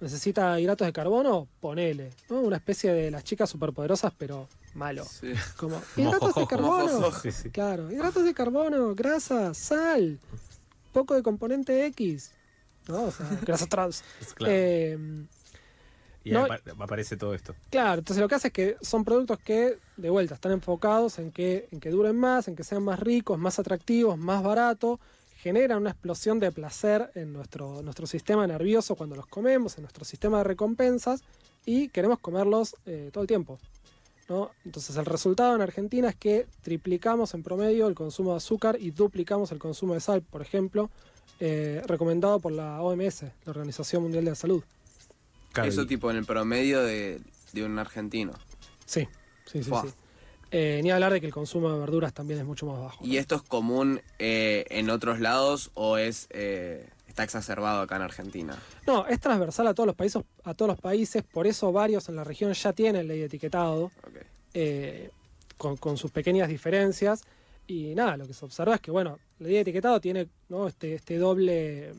[0.00, 1.46] ¿Necesita hidratos de carbono?
[1.60, 2.40] Ponele, ¿no?
[2.40, 5.04] Una especie de las chicas superpoderosas, pero malo.
[5.04, 5.34] Sí.
[5.58, 7.12] Como, hidratos de carbono.
[7.20, 7.50] Sí, sí.
[7.50, 10.18] Claro, hidratos de carbono, grasa, sal,
[10.94, 12.32] poco de componente X,
[12.88, 13.02] ¿no?
[13.04, 14.02] O sea, grasa trans.
[14.34, 14.52] Claro.
[14.56, 14.98] Eh,
[16.24, 17.54] y no- apa- aparece todo esto.
[17.70, 21.30] Claro, entonces lo que hace es que son productos que, de vuelta, están enfocados en
[21.32, 24.98] que, en que duren más, en que sean más ricos, más atractivos, más baratos,
[25.36, 30.04] generan una explosión de placer en nuestro, nuestro sistema nervioso cuando los comemos, en nuestro
[30.04, 31.22] sistema de recompensas,
[31.64, 33.58] y queremos comerlos eh, todo el tiempo.
[34.28, 34.50] ¿no?
[34.64, 38.92] Entonces el resultado en Argentina es que triplicamos en promedio el consumo de azúcar y
[38.92, 40.88] duplicamos el consumo de sal, por ejemplo,
[41.40, 44.62] eh, recomendado por la OMS, la Organización Mundial de la Salud.
[45.52, 47.20] Claro, Eso y- tipo en el promedio de,
[47.52, 48.32] de un argentino.
[48.86, 49.08] Sí,
[49.46, 49.70] sí, sí.
[49.70, 49.88] Sí.
[50.52, 53.04] Eh, ni hablar de que el consumo de verduras también es mucho más bajo.
[53.06, 58.02] ¿Y esto es común eh, en otros lados o es eh, está exacerbado acá en
[58.02, 58.58] Argentina?
[58.84, 62.16] No, es transversal a todos los países, a todos los países, por eso varios en
[62.16, 63.92] la región ya tienen ley de etiquetado,
[65.56, 67.22] con sus pequeñas diferencias.
[67.66, 70.66] Y nada, lo que se observa es que, bueno, la ley de etiquetado tiene ¿no?
[70.66, 71.92] este, este doble,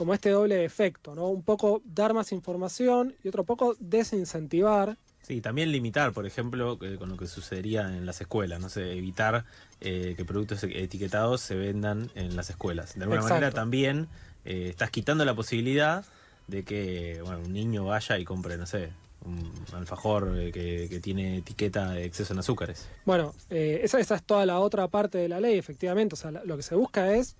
[0.00, 1.26] como este doble efecto, ¿no?
[1.26, 4.96] Un poco dar más información y otro poco desincentivar.
[5.20, 8.92] Sí, también limitar, por ejemplo, eh, con lo que sucedería en las escuelas, no sé,
[8.92, 9.44] evitar
[9.82, 12.94] eh, que productos etiquetados se vendan en las escuelas.
[12.94, 13.34] De alguna Exacto.
[13.34, 14.08] manera también
[14.46, 16.02] eh, estás quitando la posibilidad
[16.46, 18.94] de que bueno, un niño vaya y compre, no sé,
[19.26, 22.88] un alfajor que, que tiene etiqueta de exceso en azúcares.
[23.04, 26.14] Bueno, eh, esa, esa es toda la otra parte de la ley, efectivamente.
[26.14, 27.36] O sea, lo que se busca es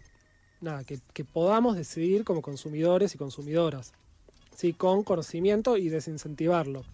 [0.60, 3.92] nada, que, que podamos decidir como consumidores y consumidoras,
[4.56, 4.72] ¿sí?
[4.72, 6.84] con conocimiento y desincentivarlo.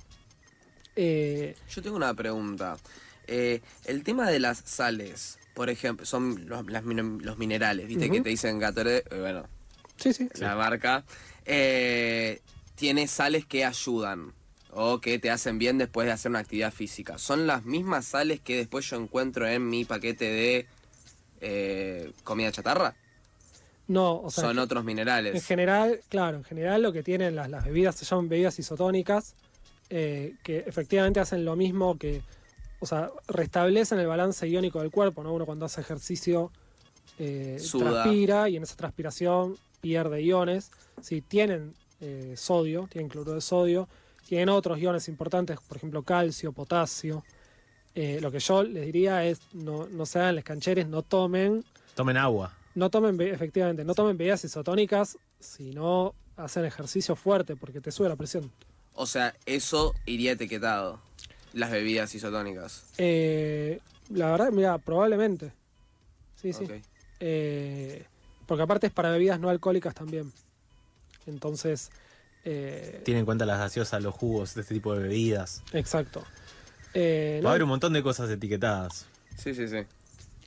[0.95, 2.77] Eh, Yo tengo una pregunta.
[3.27, 8.09] Eh, el tema de las sales, por ejemplo, son los, las min- los minerales, viste
[8.11, 9.45] que te dicen Gatorade, eh, bueno,
[9.97, 10.29] sí, sí.
[10.35, 11.05] la marca,
[11.45, 12.41] eh,
[12.77, 14.33] tiene sales que ayudan
[14.71, 17.19] o que te hacen bien después de hacer una actividad física.
[17.19, 20.67] ¿Son las mismas sales que después yo encuentro en mi paquete de
[21.41, 22.95] eh, comida chatarra?
[23.88, 25.44] No, o sea, Son en- otros en minerales.
[25.46, 29.35] general, claro, en general lo que tienen las, las bebidas se llaman bebidas isotónicas,
[29.90, 32.22] eh, que efectivamente hacen lo mismo que,
[32.81, 35.33] o sea, restablecen el balance iónico del cuerpo, ¿no?
[35.33, 36.51] Uno cuando hace ejercicio
[37.18, 40.70] eh, transpira y en esa transpiración pierde iones.
[41.01, 43.88] Sí, tienen eh, sodio, tienen cloruro de sodio,
[44.27, 47.25] tienen otros iones importantes, por ejemplo, calcio, potasio.
[47.94, 51.64] Eh, lo que yo les diría es no, no se hagan les cancheres, no tomen
[51.94, 52.53] Tomen agua.
[52.77, 58.09] No tomen, efectivamente, no tomen bebidas isotónicas si no hacen ejercicio fuerte porque te sube
[58.09, 58.53] la presión.
[58.95, 61.01] O sea, eso iría etiquetado.
[61.53, 62.85] Las bebidas isotónicas.
[62.99, 65.53] Eh, la verdad, mira, probablemente.
[66.41, 66.67] Sí, sí.
[67.19, 68.05] Eh,
[68.47, 70.33] porque aparte es para bebidas no alcohólicas también.
[71.27, 71.91] Entonces,
[72.45, 75.62] eh, Tiene en cuenta las gaseosas, los jugos de este tipo de bebidas.
[75.73, 76.23] exacto.
[76.95, 79.07] Eh, Va no, a haber un montón de cosas etiquetadas.
[79.37, 79.79] Sí, sí, sí.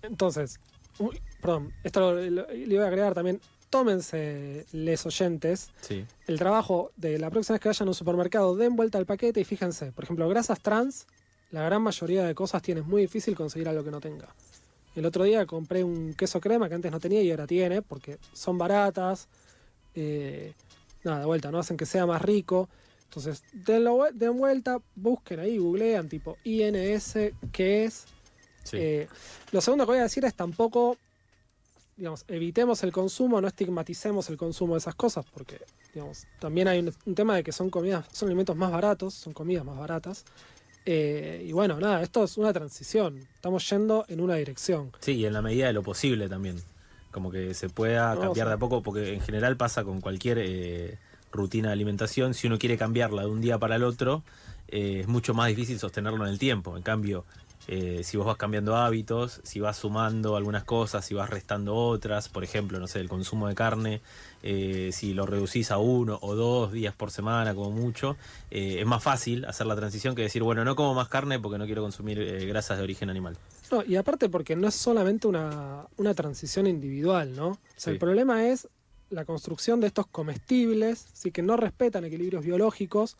[0.01, 0.59] Entonces,
[0.99, 3.39] uy, perdón, esto lo- le voy a agregar también.
[3.69, 6.05] Tómense, les oyentes, Sí.
[6.27, 9.39] el trabajo de la próxima vez que vayan a un supermercado, den vuelta al paquete
[9.41, 11.05] y fíjense, por ejemplo, grasas trans,
[11.51, 14.27] la gran mayoría de cosas tiene, es muy difícil conseguir algo que no tenga.
[14.95, 18.17] El otro día compré un queso crema que antes no tenía y ahora tiene, porque
[18.33, 19.27] son baratas,
[19.95, 20.53] eh,
[21.03, 22.69] nada, de vuelta, no hacen que sea más rico.
[23.05, 28.05] Entonces, denlo, den vuelta, busquen ahí, googlean tipo INS, ¿qué es?
[28.63, 28.77] Sí.
[28.77, 29.07] Eh,
[29.51, 30.97] lo segundo que voy a decir es tampoco,
[31.97, 35.59] digamos, evitemos el consumo, no estigmaticemos el consumo de esas cosas, porque,
[35.93, 39.33] digamos, también hay un, un tema de que son comidas, son alimentos más baratos, son
[39.33, 40.23] comidas más baratas.
[40.85, 44.91] Eh, y bueno, nada, esto es una transición, estamos yendo en una dirección.
[45.01, 46.57] Sí, y en la medida de lo posible también.
[47.11, 49.83] Como que se pueda No, cambiar o sea- de a poco, porque en general pasa
[49.83, 50.97] con cualquier eh,
[51.31, 52.33] rutina de alimentación.
[52.33, 54.23] Si uno quiere cambiarla de un día para el otro,
[54.67, 56.77] eh, es mucho más difícil sostenerlo en el tiempo.
[56.77, 57.25] En cambio,
[57.71, 62.27] eh, si vos vas cambiando hábitos, si vas sumando algunas cosas, si vas restando otras,
[62.27, 64.01] por ejemplo, no sé, el consumo de carne,
[64.41, 68.17] eh, si lo reducís a uno o dos días por semana como mucho,
[68.49, 71.59] eh, es más fácil hacer la transición que decir, bueno, no como más carne porque
[71.59, 73.37] no quiero consumir grasas de origen animal.
[73.71, 77.49] No, y aparte porque no es solamente una, una transición individual, ¿no?
[77.49, 77.91] O sea, Sí.
[77.91, 78.67] el problema es
[79.11, 83.15] la construcción de estos comestibles, sí que no respetan equilibrios biológicos,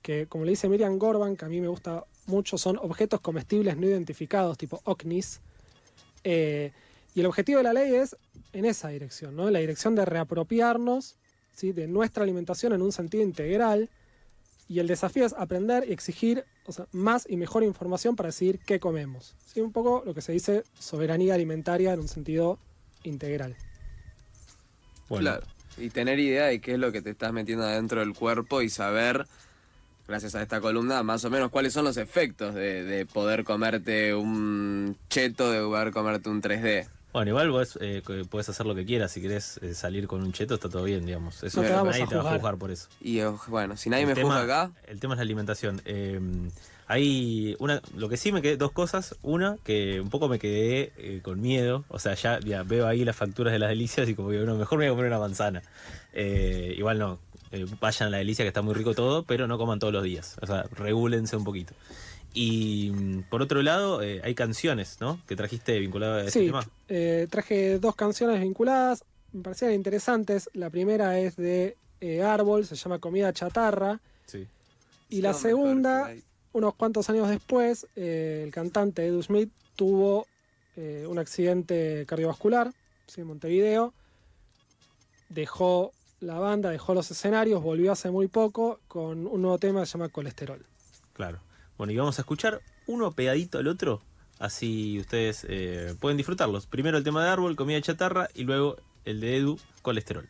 [0.00, 3.76] que como le dice Miriam Gorban, que a mí me gusta mucho, son objetos comestibles
[3.76, 5.40] no identificados, tipo OCNIS.
[6.24, 6.72] Eh,
[7.14, 8.16] y el objetivo de la ley es
[8.52, 9.48] en esa dirección, ¿no?
[9.48, 11.16] En la dirección de reapropiarnos
[11.54, 11.72] ¿sí?
[11.72, 13.90] de nuestra alimentación en un sentido integral.
[14.68, 18.60] Y el desafío es aprender y exigir o sea, más y mejor información para decidir
[18.60, 19.34] qué comemos.
[19.44, 19.60] ¿Sí?
[19.60, 22.58] Un poco lo que se dice soberanía alimentaria en un sentido
[23.02, 23.56] integral.
[25.08, 25.46] Bueno, Claro.
[25.78, 28.68] Y tener idea de qué es lo que te estás metiendo adentro del cuerpo y
[28.68, 29.26] saber,
[30.08, 34.14] gracias a esta columna, más o menos cuáles son los efectos de, de poder comerte
[34.14, 36.86] un cheto, de poder comerte un 3D.
[37.12, 39.12] Bueno, igual vos eh, que podés hacer lo que quieras.
[39.12, 41.42] Si querés eh, salir con un cheto, está todo bien, digamos.
[41.42, 42.56] Eso No te nadie a te va a juzgar.
[42.56, 42.88] por eso.
[43.02, 45.82] Y eh, bueno, si nadie el me tema, juzga acá, El tema es la alimentación.
[45.84, 46.18] Eh,
[46.86, 49.16] hay una, lo que sí me quedé, dos cosas.
[49.22, 51.84] Una, que un poco me quedé eh, con miedo.
[51.88, 54.56] O sea, ya, ya veo ahí las facturas de las delicias y como que bueno,
[54.56, 55.62] mejor me voy a comer una manzana.
[56.14, 57.18] Eh, igual no.
[57.52, 60.02] Eh, vayan a la delicia que está muy rico todo, pero no coman todos los
[60.02, 60.36] días.
[60.42, 61.74] O sea, regúlense un poquito.
[62.34, 65.20] Y mm, por otro lado, eh, hay canciones, ¿no?
[65.26, 66.66] Que trajiste vinculadas a ese Sí, tema.
[66.88, 70.50] eh, traje dos canciones vinculadas, me parecían interesantes.
[70.54, 74.00] La primera es de eh, Árbol, se llama Comida Chatarra.
[74.26, 74.46] Sí.
[75.10, 76.10] Y la segunda
[76.54, 80.26] unos cuantos años después, eh, el cantante Edu Smith tuvo
[80.76, 82.72] eh, un accidente cardiovascular
[83.06, 83.94] sí, en Montevideo.
[85.28, 89.86] Dejó la banda, dejó los escenarios, volvió hace muy poco con un nuevo tema que
[89.86, 90.64] se llama Colesterol.
[91.12, 91.40] Claro.
[91.76, 94.02] Bueno, y vamos a escuchar uno pegadito al otro,
[94.38, 96.66] así ustedes eh, pueden disfrutarlos.
[96.66, 100.28] Primero el tema de árbol, comida chatarra, y luego el de Edu, colesterol.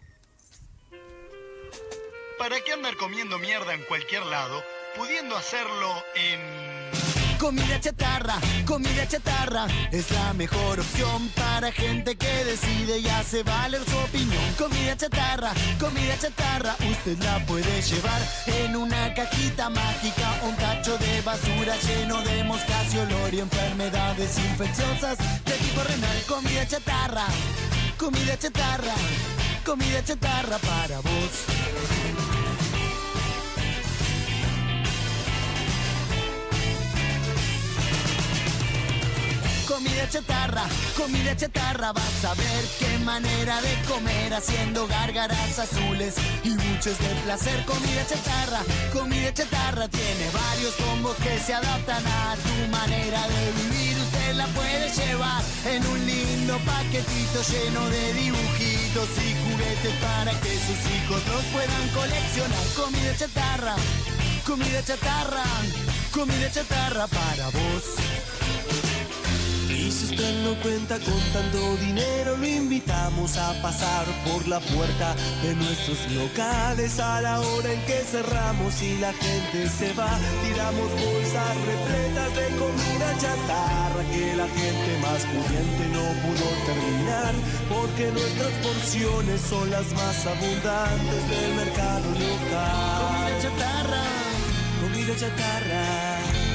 [2.39, 4.63] ¿Para qué andar comiendo mierda en cualquier lado,
[4.97, 7.02] pudiendo hacerlo en...
[7.43, 13.83] Comida chatarra, comida chatarra es la mejor opción para gente que decide y hace valer
[13.85, 14.41] su opinión.
[14.57, 21.21] Comida chatarra, comida chatarra, usted la puede llevar en una cajita mágica, un tacho de
[21.23, 26.23] basura lleno de moscas y olor y enfermedades infecciosas de tipo renal.
[26.29, 27.27] Comida chatarra,
[27.99, 28.95] comida chatarra,
[29.65, 32.42] comida chatarra para vos.
[39.83, 40.63] Comida chatarra,
[40.97, 46.15] comida chatarra, vas a ver qué manera de comer haciendo gárgaras azules
[46.45, 47.65] y buches de placer.
[47.65, 48.61] Comida chatarra,
[48.93, 53.97] comida chatarra, tiene varios combos que se adaptan a tu manera de vivir.
[53.99, 60.61] Usted la puede llevar en un lindo paquetito lleno de dibujitos y juguetes para que
[60.63, 62.67] sus hijos los puedan coleccionar.
[62.77, 63.75] Comida chatarra,
[64.47, 65.43] comida chatarra,
[66.13, 68.42] comida chatarra para vos.
[69.93, 75.55] Si usted no cuenta con tanto dinero, lo invitamos a pasar por la puerta de
[75.55, 80.09] nuestros locales a la hora en que cerramos y la gente se va.
[80.43, 87.35] Tiramos bolsas repletas de comida chatarra que la gente más pudiente no pudo terminar,
[87.69, 93.13] porque nuestras porciones son las más abundantes del mercado local.
[93.21, 94.05] Comida chatarra,
[94.81, 95.85] comida chatarra,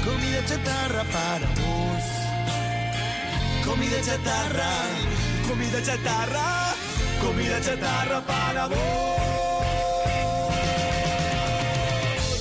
[0.03, 2.26] comida chatarra para vos.
[3.67, 4.69] Comida chatarra,
[5.45, 6.73] comida chatarra,
[7.19, 8.77] comida chatarra para vos.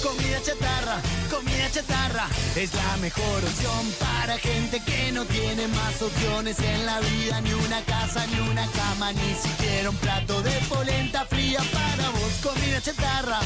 [0.05, 6.61] Comida chatarra, comida chatarra es la mejor opción para gente que no tiene más opciones
[6.61, 11.27] en la vida, ni una casa, ni una cama, ni siquiera un plato de polenta
[11.27, 12.33] fría para vos.
[12.41, 13.41] Comida chatarra,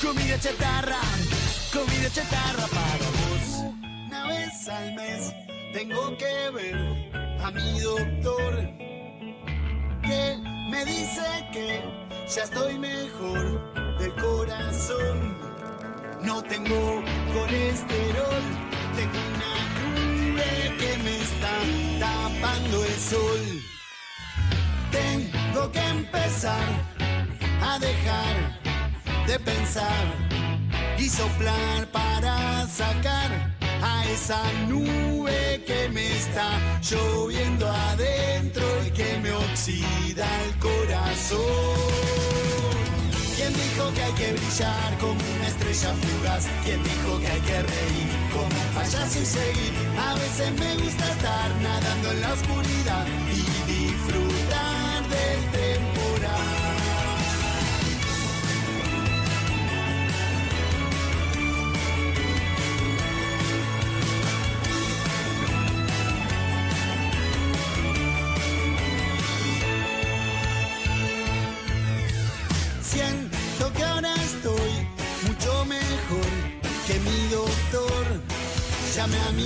[0.00, 1.00] comida chatarra,
[1.72, 3.64] comida chatarra para vos.
[4.06, 6.76] Una vez al mes tengo que ver
[7.44, 8.54] a mi doctor
[10.02, 10.38] que
[10.70, 11.82] me dice que
[12.34, 15.36] ya estoy mejor del corazón.
[16.22, 17.02] No tengo
[17.32, 18.44] colesterol,
[18.96, 21.54] tengo una nube que me está
[22.00, 23.62] tapando el sol.
[24.90, 26.68] Tengo que empezar
[27.62, 28.58] a dejar
[29.26, 30.06] de pensar
[30.98, 36.48] y soplar para sacar a esa nube que me está
[36.82, 41.38] lloviendo adentro y que me oxida el corazón.
[43.36, 46.46] ¿Quién dijo que hay que brillar como una estrella fugaz?
[46.64, 49.72] ¿Quién dijo que hay que reír como un payaso y seguir?
[49.98, 53.06] A veces me gusta estar nadando en la oscuridad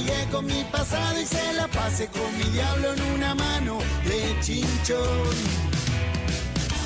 [0.03, 4.37] Amigué con mi pasado y se la pasé con mi diablo en una mano de
[4.41, 5.31] chinchón.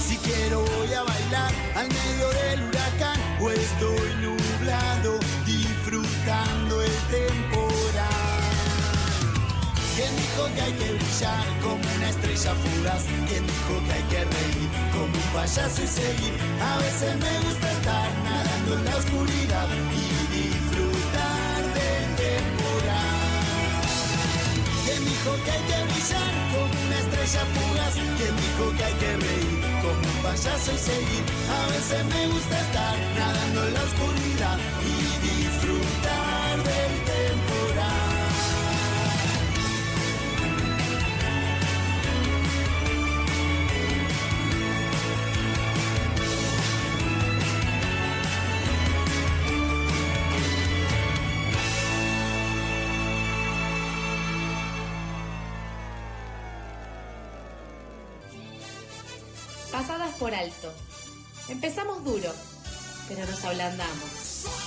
[0.06, 8.44] Si quiero voy a bailar al medio del huracán o estoy nublado disfrutando el temporal.
[9.94, 13.04] ¿Quién dijo que hay que brillar como una estrella fugaz?
[13.28, 16.34] ¿Quién dijo que hay que reír como un payaso y seguir?
[16.60, 20.05] A veces me gusta estar nadando en la oscuridad y
[25.44, 27.94] que hay que brillar como una estrella fugaz?
[28.16, 31.24] ¿Quién dijo que hay que reír como un payaso y seguir?
[31.50, 34.58] A veces me gusta estar nadando en la oscuridad
[34.90, 34.94] y
[35.26, 37.05] disfrutar del
[60.18, 60.72] por alto.
[61.48, 62.32] Empezamos duro,
[63.08, 64.65] pero nos ablandamos.